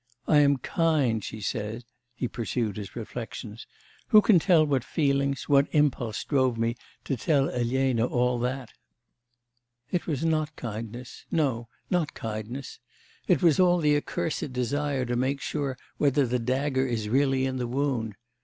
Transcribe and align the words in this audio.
I 0.27 0.39
am 0.39 0.57
kind, 0.57 1.23
she 1.23 1.41
says:' 1.41 1.83
he 2.15 2.27
pursued 2.27 2.75
his 2.77 2.95
reflections:... 2.95 3.67
'Who 4.07 4.21
can 4.23 4.39
tell 4.39 4.65
what 4.65 4.83
feelings, 4.83 5.47
what 5.47 5.67
impulse 5.73 6.23
drove 6.23 6.57
me 6.57 6.75
to 7.03 7.15
tell 7.15 7.49
Elena 7.51 8.07
all 8.07 8.39
that? 8.39 8.73
It 9.91 10.07
was 10.07 10.25
not 10.25 10.55
kindness; 10.55 11.25
no, 11.29 11.67
not 11.91 12.15
kindness. 12.15 12.79
It 13.27 13.43
was 13.43 13.59
all 13.59 13.77
the 13.77 13.95
accursed 13.95 14.51
desire 14.51 15.05
to 15.05 15.15
make 15.15 15.39
sure 15.39 15.77
whether 15.97 16.25
the 16.25 16.39
dagger 16.39 16.87
is 16.87 17.07
really 17.07 17.45
in 17.45 17.57
the 17.57 17.67
wound. 17.67 18.15